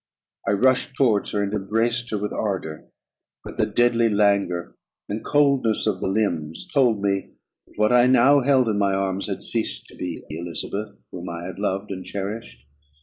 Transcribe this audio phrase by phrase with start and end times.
[0.47, 2.85] I rushed towards her, and embraced her with ardour;
[3.43, 4.75] but the deadly languor
[5.07, 7.33] and coldness of the limbs told me,
[7.67, 11.29] that what I now held in my arms had ceased to be the Elizabeth whom
[11.29, 12.65] I had loved and cherished.